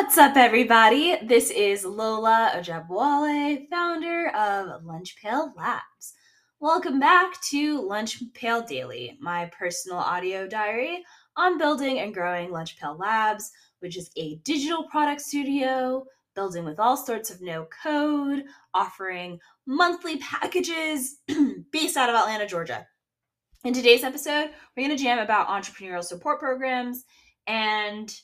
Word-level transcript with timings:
What's 0.00 0.16
up, 0.16 0.36
everybody? 0.36 1.16
This 1.24 1.50
is 1.50 1.84
Lola 1.84 2.52
Ojabowale, 2.54 3.68
founder 3.68 4.28
of 4.28 4.84
Lunch 4.84 5.16
Pail 5.20 5.52
Labs. 5.56 6.14
Welcome 6.60 7.00
back 7.00 7.34
to 7.50 7.80
Lunch 7.80 8.22
Pail 8.32 8.62
Daily, 8.62 9.18
my 9.20 9.46
personal 9.46 9.98
audio 9.98 10.46
diary 10.46 11.02
on 11.36 11.58
building 11.58 11.98
and 11.98 12.14
growing 12.14 12.52
Lunch 12.52 12.78
Pail 12.78 12.96
Labs, 12.96 13.50
which 13.80 13.96
is 13.98 14.08
a 14.16 14.36
digital 14.44 14.84
product 14.84 15.20
studio 15.20 16.06
building 16.36 16.64
with 16.64 16.78
all 16.78 16.96
sorts 16.96 17.28
of 17.28 17.42
no 17.42 17.66
code, 17.82 18.44
offering 18.74 19.40
monthly 19.66 20.18
packages 20.18 21.16
based 21.72 21.96
out 21.96 22.08
of 22.08 22.14
Atlanta, 22.14 22.46
Georgia. 22.46 22.86
In 23.64 23.74
today's 23.74 24.04
episode, 24.04 24.50
we're 24.76 24.86
going 24.86 24.96
to 24.96 25.02
jam 25.02 25.18
about 25.18 25.48
entrepreneurial 25.48 26.04
support 26.04 26.38
programs 26.38 27.04
and 27.48 28.14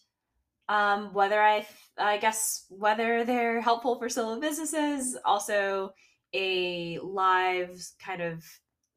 um, 0.69 1.13
whether 1.13 1.41
I, 1.41 1.67
I 1.99 2.19
guess, 2.19 2.67
whether 2.71 3.25
they're 3.25 3.61
helpful 3.61 3.99
for 3.99 4.09
solo 4.09 4.41
businesses, 4.41 5.17
also 5.25 5.93
a 6.33 6.99
live 7.01 7.87
kind 7.99 8.23
of 8.23 8.45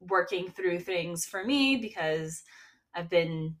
working 0.00 0.50
through 0.50 0.80
things 0.80 1.24
for 1.24 1.44
me 1.44 1.76
because 1.76 2.42
I've 2.94 3.10
been 3.10 3.54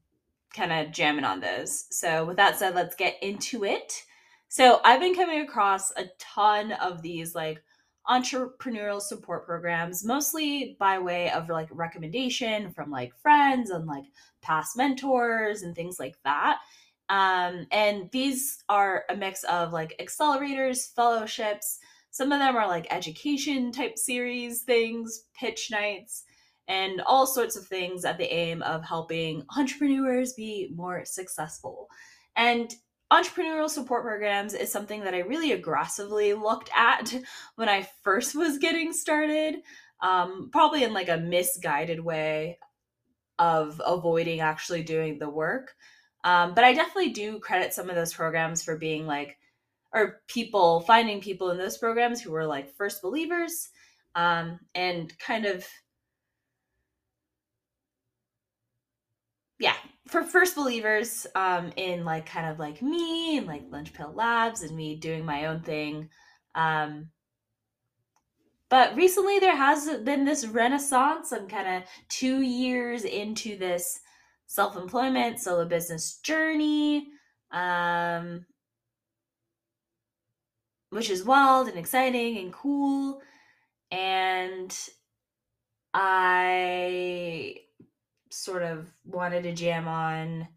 kind 0.54 0.72
of 0.72 0.92
jamming 0.92 1.24
on 1.24 1.40
those. 1.40 1.86
So, 1.90 2.24
with 2.24 2.36
that 2.36 2.58
said, 2.58 2.74
let's 2.74 2.96
get 2.96 3.16
into 3.22 3.64
it. 3.64 4.04
So, 4.48 4.80
I've 4.84 5.00
been 5.00 5.14
coming 5.14 5.40
across 5.40 5.90
a 5.92 6.06
ton 6.18 6.72
of 6.72 7.02
these 7.02 7.34
like 7.34 7.62
entrepreneurial 8.08 9.00
support 9.00 9.44
programs, 9.44 10.04
mostly 10.04 10.76
by 10.80 10.98
way 10.98 11.30
of 11.30 11.48
like 11.50 11.68
recommendation 11.70 12.70
from 12.72 12.90
like 12.90 13.14
friends 13.16 13.70
and 13.70 13.86
like 13.86 14.04
past 14.40 14.76
mentors 14.76 15.62
and 15.62 15.74
things 15.74 15.98
like 16.00 16.16
that. 16.24 16.58
Um, 17.08 17.66
and 17.70 18.10
these 18.12 18.62
are 18.68 19.04
a 19.08 19.16
mix 19.16 19.44
of 19.44 19.72
like 19.72 19.96
accelerators, 20.00 20.94
fellowships. 20.94 21.78
Some 22.10 22.32
of 22.32 22.38
them 22.38 22.56
are 22.56 22.66
like 22.66 22.86
education 22.90 23.72
type 23.72 23.96
series 23.96 24.62
things, 24.62 25.24
pitch 25.38 25.68
nights, 25.70 26.24
and 26.68 27.00
all 27.06 27.26
sorts 27.26 27.56
of 27.56 27.66
things 27.66 28.04
at 28.04 28.18
the 28.18 28.32
aim 28.32 28.62
of 28.62 28.84
helping 28.84 29.42
entrepreneurs 29.56 30.34
be 30.34 30.70
more 30.74 31.04
successful. 31.04 31.88
And 32.36 32.72
entrepreneurial 33.10 33.70
support 33.70 34.02
programs 34.04 34.52
is 34.52 34.70
something 34.70 35.02
that 35.04 35.14
I 35.14 35.20
really 35.20 35.52
aggressively 35.52 36.34
looked 36.34 36.70
at 36.76 37.14
when 37.56 37.68
I 37.68 37.88
first 38.02 38.34
was 38.34 38.58
getting 38.58 38.92
started, 38.92 39.56
um, 40.02 40.50
probably 40.52 40.84
in 40.84 40.92
like 40.92 41.08
a 41.08 41.16
misguided 41.16 42.00
way 42.00 42.58
of 43.38 43.80
avoiding 43.84 44.40
actually 44.40 44.82
doing 44.82 45.18
the 45.18 45.30
work. 45.30 45.74
Um, 46.24 46.54
but 46.54 46.64
I 46.64 46.74
definitely 46.74 47.10
do 47.10 47.38
credit 47.38 47.72
some 47.72 47.88
of 47.88 47.96
those 47.96 48.12
programs 48.12 48.62
for 48.62 48.76
being 48.76 49.06
like, 49.06 49.36
or 49.92 50.20
people 50.28 50.80
finding 50.80 51.20
people 51.20 51.50
in 51.50 51.58
those 51.58 51.78
programs 51.78 52.20
who 52.20 52.30
were 52.30 52.46
like 52.46 52.74
first 52.76 53.00
believers 53.00 53.70
um, 54.14 54.58
and 54.74 55.16
kind 55.18 55.46
of, 55.46 55.66
yeah, 59.58 59.74
for 60.06 60.22
first 60.22 60.54
believers 60.54 61.26
um, 61.34 61.72
in 61.76 62.04
like 62.04 62.26
kind 62.26 62.48
of 62.48 62.58
like 62.58 62.82
me 62.82 63.38
and 63.38 63.46
like 63.46 63.62
Lunch 63.70 63.92
Pail 63.92 64.12
Labs 64.14 64.62
and 64.62 64.76
me 64.76 64.96
doing 64.96 65.24
my 65.24 65.46
own 65.46 65.60
thing. 65.60 66.08
Um, 66.54 67.10
but 68.68 68.94
recently 68.96 69.38
there 69.38 69.56
has 69.56 69.88
been 70.00 70.24
this 70.24 70.46
renaissance. 70.46 71.32
I'm 71.32 71.48
kind 71.48 71.76
of 71.82 71.88
two 72.08 72.42
years 72.42 73.04
into 73.04 73.56
this 73.56 74.00
self 74.48 74.76
employment, 74.76 75.38
solo 75.38 75.64
business 75.66 76.16
journey, 76.16 77.06
um, 77.52 78.44
which 80.90 81.10
is 81.10 81.22
wild 81.22 81.68
and 81.68 81.78
exciting 81.78 82.38
and 82.38 82.52
cool. 82.52 83.20
And 83.92 84.76
I 85.94 87.56
sort 88.30 88.62
of 88.62 88.90
wanted 89.04 89.42
to 89.44 89.54
jam 89.54 89.86
on 89.86 90.48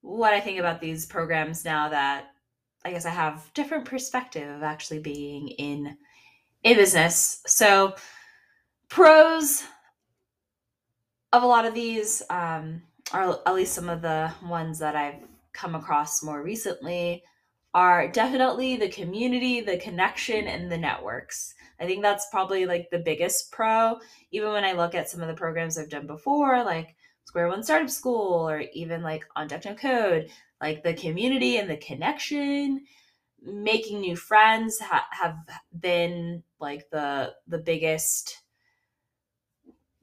what 0.00 0.34
I 0.34 0.40
think 0.40 0.58
about 0.58 0.80
these 0.80 1.06
programs 1.06 1.64
now 1.64 1.90
that 1.90 2.30
I 2.84 2.90
guess 2.90 3.04
I 3.04 3.10
have 3.10 3.50
different 3.54 3.84
perspective 3.84 4.48
of 4.48 4.62
actually 4.62 5.00
being 5.00 5.48
in 5.48 5.96
a 6.64 6.74
business. 6.74 7.42
So 7.46 7.94
pros 8.88 9.64
of 11.32 11.42
a 11.42 11.46
lot 11.46 11.66
of 11.66 11.74
these, 11.74 12.22
um, 12.30 12.82
or 13.12 13.40
at 13.46 13.54
least 13.54 13.74
some 13.74 13.88
of 13.88 14.02
the 14.02 14.32
ones 14.44 14.78
that 14.78 14.96
I've 14.96 15.22
come 15.52 15.74
across 15.74 16.22
more 16.22 16.42
recently, 16.42 17.22
are 17.74 18.08
definitely 18.08 18.76
the 18.76 18.88
community, 18.88 19.60
the 19.60 19.78
connection, 19.78 20.46
and 20.46 20.70
the 20.70 20.78
networks. 20.78 21.54
I 21.80 21.86
think 21.86 22.02
that's 22.02 22.28
probably 22.30 22.66
like 22.66 22.88
the 22.90 22.98
biggest 22.98 23.52
pro. 23.52 23.98
Even 24.30 24.52
when 24.52 24.64
I 24.64 24.72
look 24.72 24.94
at 24.94 25.08
some 25.08 25.20
of 25.20 25.28
the 25.28 25.34
programs 25.34 25.78
I've 25.78 25.90
done 25.90 26.06
before, 26.06 26.64
like 26.64 26.96
Square 27.24 27.48
One 27.48 27.62
Startup 27.62 27.90
School, 27.90 28.48
or 28.48 28.64
even 28.72 29.02
like 29.02 29.24
on 29.36 29.48
Deck 29.48 29.64
No 29.64 29.74
Code, 29.74 30.28
like 30.60 30.82
the 30.82 30.94
community 30.94 31.58
and 31.58 31.68
the 31.68 31.76
connection, 31.76 32.84
making 33.42 34.00
new 34.00 34.16
friends 34.16 34.78
ha- 34.80 35.06
have 35.10 35.36
been 35.78 36.42
like 36.58 36.88
the 36.90 37.32
the 37.46 37.58
biggest 37.58 38.42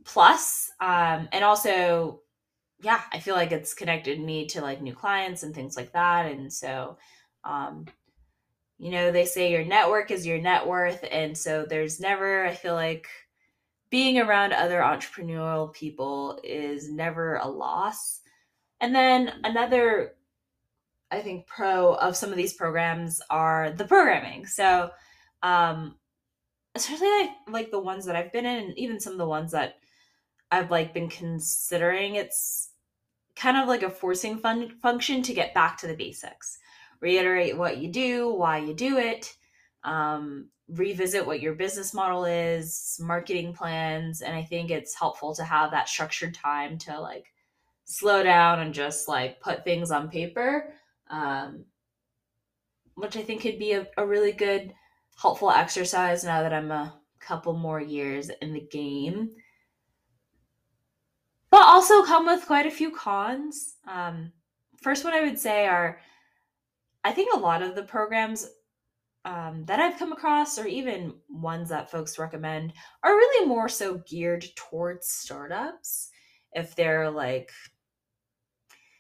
plus 0.06 0.72
um 0.80 1.28
and 1.34 1.44
also 1.44 2.22
yeah 2.82 3.02
i 3.14 3.20
feel 3.20 3.36
like 3.36 3.52
it's 3.52 3.74
connected 3.74 4.20
me 4.20 4.46
to 4.46 4.62
like 4.62 4.82
new 4.82 4.94
clients 4.94 5.44
and 5.44 5.56
things 5.56 5.76
like 5.78 5.92
that 5.94 6.26
and 6.26 6.52
so 6.52 6.98
um 7.44 7.86
you 8.78 8.92
know 8.92 9.12
they 9.12 9.26
say 9.26 9.52
your 9.52 9.64
network 9.64 10.12
is 10.12 10.26
your 10.26 10.40
net 10.40 10.68
worth 10.68 11.04
and 11.12 11.38
so 11.38 11.66
there's 11.68 12.00
never 12.00 12.46
i 12.46 12.54
feel 12.54 12.74
like 12.74 13.08
being 13.90 14.20
around 14.20 14.54
other 14.54 14.80
entrepreneurial 14.82 15.74
people 15.74 16.40
is 16.44 16.92
never 16.92 17.36
a 17.38 17.48
loss. 17.48 18.20
And 18.82 18.94
then 18.94 19.32
another 19.44 20.16
i 21.12 21.22
think 21.22 21.48
pro 21.48 21.94
of 21.94 22.16
some 22.16 22.32
of 22.32 22.36
these 22.36 22.54
programs 22.54 23.22
are 23.30 23.72
the 23.72 23.86
programming. 23.86 24.46
So 24.46 24.92
um 25.44 25.96
especially 26.76 27.08
like, 27.08 27.30
like 27.48 27.72
the 27.72 27.80
ones 27.80 28.06
that 28.06 28.18
i've 28.18 28.34
been 28.34 28.46
in 28.46 28.66
and 28.66 28.78
even 28.78 29.00
some 29.00 29.14
of 29.14 29.20
the 29.20 29.26
ones 29.26 29.54
that 29.54 29.76
I've 30.52 30.72
like 30.72 30.94
been 30.94 31.10
considering 31.10 32.16
it's 32.16 32.70
kind 33.36 33.58
of 33.58 33.68
like 33.68 33.84
a 33.84 33.90
forcing 33.90 34.38
fun 34.38 34.70
function 34.82 35.22
to 35.24 35.34
get 35.34 35.54
back 35.54 35.78
to 35.78 35.88
the 35.88 35.96
basics. 35.96 36.58
Reiterate 37.02 37.58
what 37.58 37.78
you 37.78 37.92
do, 37.92 38.34
why 38.34 38.60
you 38.60 38.74
do 38.74 38.98
it, 38.98 39.36
um, 39.84 40.50
revisit 40.70 41.26
what 41.26 41.42
your 41.42 41.54
business 41.54 41.94
model 41.94 42.26
is, 42.26 42.98
marketing 43.02 43.54
plans, 43.54 44.22
and 44.22 44.36
I 44.36 44.44
think 44.44 44.72
it's 44.72 44.96
helpful 44.96 45.36
to 45.36 45.44
have 45.44 45.72
that 45.72 45.90
structured 45.90 46.34
time 46.34 46.78
to 46.80 47.00
like 47.00 47.26
slow 47.84 48.24
down 48.24 48.60
and 48.60 48.74
just 48.74 49.08
like 49.08 49.42
put 49.42 49.64
things 49.64 49.92
on 49.92 50.10
paper, 50.10 50.74
um, 51.10 51.66
which 52.96 53.18
I 53.18 53.22
think 53.22 53.42
could 53.42 53.60
be 53.60 53.74
a, 53.74 53.88
a 53.98 54.06
really 54.06 54.32
good, 54.32 54.74
helpful 55.22 55.52
exercise 55.52 56.24
now 56.24 56.42
that 56.42 56.54
I'm 56.54 56.72
a 56.72 56.94
couple 57.20 57.54
more 57.54 57.82
years 57.82 58.32
in 58.42 58.54
the 58.54 58.68
game 58.72 59.32
but 61.56 61.68
also 61.68 62.04
come 62.04 62.26
with 62.26 62.46
quite 62.46 62.66
a 62.66 62.70
few 62.70 62.92
cons. 62.92 63.76
Um, 63.88 64.34
first, 64.84 65.06
what 65.06 65.14
I 65.14 65.22
would 65.22 65.40
say 65.40 65.66
are 65.68 66.02
I 67.06 67.14
think 67.14 67.34
a 67.34 67.40
lot 67.40 67.62
of 67.62 67.76
the 67.76 67.84
programs 67.84 68.46
um, 69.24 69.64
that 69.64 69.80
I've 69.80 69.98
come 69.98 70.12
across, 70.12 70.60
or 70.60 70.68
even 70.68 71.14
ones 71.30 71.70
that 71.70 71.90
folks 71.90 72.20
recommend, 72.20 72.74
are 73.04 73.16
really 73.16 73.48
more 73.48 73.70
so 73.70 74.02
geared 74.06 74.46
towards 74.58 75.08
startups. 75.08 76.10
If 76.52 76.76
they're 76.76 77.10
like, 77.10 77.52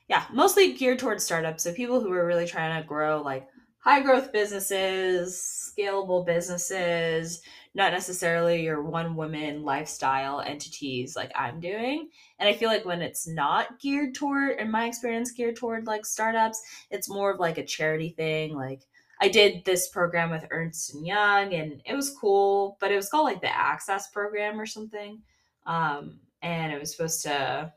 yeah, 0.07 0.23
mostly 0.31 0.75
geared 0.75 0.99
towards 0.99 1.25
startups. 1.25 1.61
So 1.61 1.73
people 1.73 1.99
who 1.99 2.13
are 2.13 2.25
really 2.25 2.47
trying 2.47 2.81
to 2.81 2.87
grow 2.87 3.21
like 3.21 3.49
high 3.79 3.99
growth 3.99 4.31
businesses, 4.31 5.64
scalable 5.77 6.25
businesses, 6.25 7.41
not 7.73 7.91
necessarily 7.91 8.63
your 8.63 8.81
one 8.81 9.15
woman 9.15 9.63
lifestyle 9.63 10.41
entities 10.41 11.15
like 11.15 11.31
I'm 11.35 11.59
doing. 11.59 12.09
And 12.39 12.47
I 12.47 12.53
feel 12.53 12.69
like 12.69 12.85
when 12.85 13.01
it's 13.01 13.27
not 13.27 13.79
geared 13.79 14.15
toward, 14.15 14.59
in 14.59 14.71
my 14.71 14.85
experience, 14.85 15.31
geared 15.31 15.55
toward 15.55 15.85
like 15.85 16.05
startups, 16.05 16.61
it's 16.89 17.09
more 17.09 17.31
of 17.31 17.39
like 17.39 17.57
a 17.57 17.65
charity 17.65 18.09
thing. 18.09 18.55
Like 18.55 18.81
I 19.21 19.27
did 19.27 19.65
this 19.65 19.89
program 19.89 20.31
with 20.31 20.47
Ernst 20.51 20.93
and 20.93 21.05
Young 21.05 21.53
and 21.53 21.81
it 21.85 21.95
was 21.95 22.15
cool, 22.19 22.77
but 22.79 22.91
it 22.91 22.95
was 22.95 23.09
called 23.09 23.25
like 23.25 23.41
the 23.41 23.55
Access 23.55 24.09
program 24.11 24.59
or 24.59 24.65
something. 24.65 25.21
Um, 25.65 26.19
and 26.41 26.71
it 26.71 26.79
was 26.79 26.91
supposed 26.95 27.23
to 27.23 27.73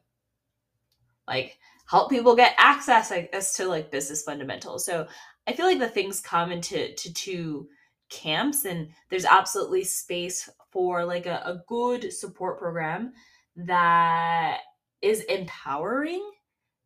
like 1.27 1.59
help 1.89 2.11
people 2.11 2.37
get 2.37 2.55
access 2.59 3.11
as 3.33 3.55
to 3.55 3.67
like 3.67 3.91
business 3.91 4.23
fundamentals. 4.23 4.85
So 4.85 5.07
I 5.47 5.53
feel 5.53 5.67
like 5.67 5.79
the 5.79 5.89
things 5.89 6.21
come 6.21 6.53
into 6.53 6.95
to 6.95 7.13
two 7.15 7.69
camps 8.11 8.65
and 8.65 8.89
there's 9.09 9.25
absolutely 9.25 9.85
space 9.85 10.49
for 10.71 11.05
like 11.05 11.27
a, 11.27 11.43
a 11.45 11.63
good 11.67 12.13
support 12.13 12.59
program 12.59 13.13
that 13.57 14.61
is 15.03 15.21
empowering 15.23 16.23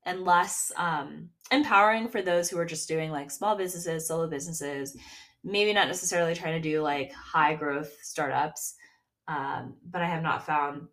and 0.05 0.25
less 0.25 0.73
um, 0.77 1.29
empowering 1.51 2.09
for 2.09 2.23
those 2.23 2.49
who 2.51 2.59
are 2.59 2.65
just 2.65 2.89
doing 2.89 3.11
like 3.11 3.31
small 3.31 3.57
businesses, 3.57 4.07
solo 4.07 4.27
businesses, 4.27 4.97
maybe 5.45 5.73
not 5.73 5.89
necessarily 5.89 6.35
trying 6.35 6.61
to 6.61 6.69
do 6.69 6.83
like 6.83 7.13
high 7.13 7.55
growth 7.55 7.97
startups. 8.03 8.75
Um, 9.29 9.75
but 9.91 10.03
I 10.03 10.07
have 10.07 10.23
not 10.23 10.45
found 10.45 10.89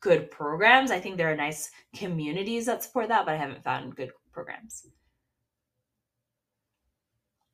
good 0.00 0.30
programs. 0.30 0.90
I 0.90 1.00
think 1.00 1.16
there 1.16 1.30
are 1.32 1.36
nice 1.36 1.70
communities 1.94 2.66
that 2.66 2.82
support 2.82 3.08
that, 3.08 3.26
but 3.26 3.34
I 3.34 3.38
haven't 3.38 3.62
found 3.62 3.96
good 3.96 4.10
programs. 4.32 4.86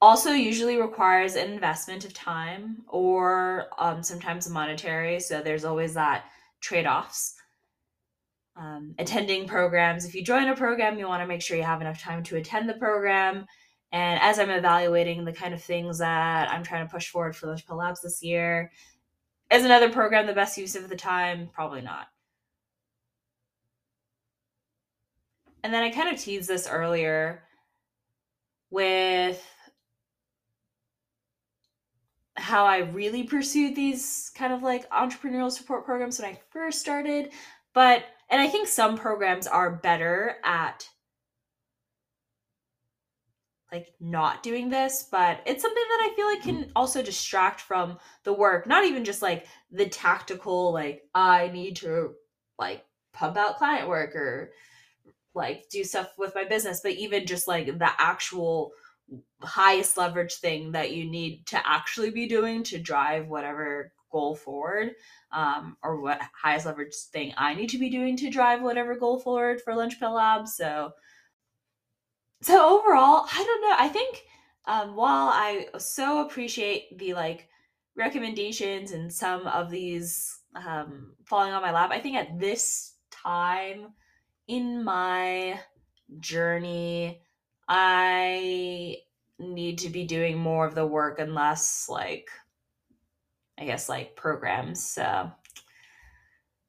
Also, 0.02 0.30
usually 0.30 0.80
requires 0.80 1.36
an 1.36 1.50
investment 1.50 2.04
of 2.04 2.14
time 2.14 2.82
or 2.88 3.66
um, 3.78 4.02
sometimes 4.02 4.48
monetary. 4.48 5.20
So 5.20 5.42
there's 5.42 5.64
always 5.64 5.94
that 5.94 6.24
trade 6.60 6.86
offs. 6.86 7.34
Um, 8.56 8.94
attending 8.98 9.46
programs. 9.46 10.04
If 10.04 10.14
you 10.14 10.22
join 10.22 10.48
a 10.48 10.56
program, 10.56 10.98
you 10.98 11.06
want 11.06 11.22
to 11.22 11.26
make 11.26 11.40
sure 11.40 11.56
you 11.56 11.62
have 11.62 11.80
enough 11.80 12.00
time 12.00 12.22
to 12.24 12.36
attend 12.36 12.68
the 12.68 12.74
program. 12.74 13.46
And 13.92 14.20
as 14.20 14.38
I'm 14.38 14.50
evaluating 14.50 15.24
the 15.24 15.32
kind 15.32 15.54
of 15.54 15.62
things 15.62 15.98
that 15.98 16.50
I'm 16.50 16.62
trying 16.62 16.86
to 16.86 16.92
push 16.92 17.08
forward 17.08 17.34
for 17.34 17.46
Lunchpail 17.46 17.76
Labs 17.76 18.02
this 18.02 18.22
year, 18.22 18.70
is 19.50 19.64
another 19.64 19.90
program 19.90 20.26
the 20.26 20.32
best 20.32 20.58
use 20.58 20.76
of 20.76 20.88
the 20.88 20.96
time? 20.96 21.48
Probably 21.52 21.80
not. 21.80 22.06
And 25.62 25.74
then 25.74 25.82
I 25.82 25.90
kind 25.90 26.14
of 26.14 26.20
teased 26.20 26.48
this 26.48 26.68
earlier 26.68 27.42
with 28.70 29.44
how 32.40 32.64
I 32.64 32.78
really 32.78 33.22
pursued 33.22 33.76
these 33.76 34.32
kind 34.34 34.52
of 34.52 34.62
like 34.62 34.88
entrepreneurial 34.90 35.52
support 35.52 35.84
programs 35.84 36.18
when 36.18 36.30
I 36.30 36.40
first 36.50 36.80
started. 36.80 37.30
But, 37.74 38.04
and 38.30 38.40
I 38.40 38.48
think 38.48 38.66
some 38.66 38.96
programs 38.96 39.46
are 39.46 39.70
better 39.70 40.36
at 40.44 40.88
like 43.70 43.92
not 44.00 44.42
doing 44.42 44.68
this, 44.68 45.06
but 45.12 45.40
it's 45.46 45.62
something 45.62 45.84
that 45.88 46.10
I 46.10 46.14
feel 46.16 46.26
like 46.26 46.42
can 46.42 46.64
mm. 46.64 46.72
also 46.74 47.02
distract 47.02 47.60
from 47.60 47.98
the 48.24 48.32
work, 48.32 48.66
not 48.66 48.84
even 48.84 49.04
just 49.04 49.22
like 49.22 49.46
the 49.70 49.86
tactical, 49.86 50.72
like, 50.72 51.02
I 51.14 51.48
need 51.48 51.76
to 51.76 52.14
like 52.58 52.84
pump 53.12 53.36
out 53.36 53.58
client 53.58 53.88
work 53.88 54.16
or 54.16 54.50
like 55.34 55.68
do 55.70 55.84
stuff 55.84 56.08
with 56.18 56.34
my 56.34 56.44
business, 56.44 56.80
but 56.82 56.92
even 56.92 57.26
just 57.26 57.46
like 57.46 57.66
the 57.66 57.90
actual 57.98 58.72
highest 59.42 59.96
leverage 59.96 60.34
thing 60.34 60.72
that 60.72 60.92
you 60.92 61.08
need 61.08 61.46
to 61.46 61.60
actually 61.68 62.10
be 62.10 62.26
doing 62.26 62.62
to 62.64 62.78
drive 62.78 63.28
whatever 63.28 63.92
goal 64.10 64.34
forward 64.34 64.92
um, 65.32 65.76
or 65.82 66.00
what 66.00 66.20
highest 66.42 66.66
leverage 66.66 66.94
thing 67.12 67.32
I 67.36 67.54
need 67.54 67.70
to 67.70 67.78
be 67.78 67.90
doing 67.90 68.16
to 68.18 68.30
drive 68.30 68.62
whatever 68.62 68.96
goal 68.96 69.18
forward 69.18 69.60
for 69.60 69.72
Lunchpail 69.72 70.14
Labs. 70.14 70.54
So, 70.54 70.92
so 72.42 72.78
overall, 72.78 73.26
I 73.32 73.44
don't 73.44 73.62
know. 73.62 73.76
I 73.78 73.88
think 73.88 74.22
um, 74.66 74.96
while 74.96 75.28
I 75.28 75.68
so 75.78 76.26
appreciate 76.26 76.98
the 76.98 77.14
like 77.14 77.48
recommendations 77.96 78.92
and 78.92 79.12
some 79.12 79.46
of 79.46 79.70
these 79.70 80.38
um, 80.54 81.14
falling 81.24 81.52
on 81.52 81.62
my 81.62 81.72
lap, 81.72 81.90
I 81.92 82.00
think 82.00 82.16
at 82.16 82.38
this 82.38 82.94
time 83.10 83.88
in 84.48 84.82
my 84.82 85.60
journey, 86.18 87.22
I 87.70 88.96
need 89.38 89.78
to 89.78 89.90
be 89.90 90.04
doing 90.04 90.36
more 90.36 90.66
of 90.66 90.74
the 90.74 90.84
work 90.84 91.20
and 91.20 91.34
less 91.34 91.86
like 91.88 92.28
I 93.56 93.64
guess 93.64 93.88
like 93.88 94.16
programs. 94.16 94.82
So 94.82 95.30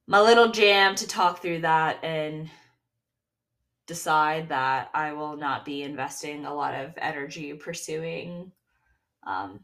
my 0.06 0.20
little 0.20 0.52
jam 0.52 0.94
to 0.94 1.06
talk 1.06 1.42
through 1.42 1.62
that 1.62 2.04
and 2.04 2.48
decide 3.86 4.50
that 4.50 4.90
I 4.94 5.12
will 5.12 5.36
not 5.36 5.64
be 5.64 5.82
investing 5.82 6.44
a 6.44 6.54
lot 6.54 6.74
of 6.74 6.92
energy 6.98 7.52
pursuing 7.54 8.52
um, 9.26 9.60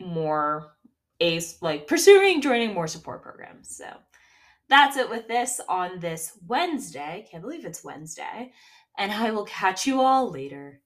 more 0.00 0.72
ace 1.20 1.60
like 1.62 1.86
pursuing 1.86 2.40
joining 2.40 2.74
more 2.74 2.86
support 2.86 3.22
programs. 3.22 3.74
So 3.76 3.86
that's 4.68 4.96
it 4.96 5.10
with 5.10 5.26
this 5.28 5.60
on 5.68 5.98
this 5.98 6.38
Wednesday. 6.46 7.26
Can't 7.30 7.42
believe 7.42 7.64
it's 7.64 7.84
Wednesday. 7.84 8.52
And 8.98 9.12
I 9.12 9.30
will 9.30 9.44
catch 9.44 9.86
you 9.86 10.00
all 10.00 10.28
later. 10.30 10.80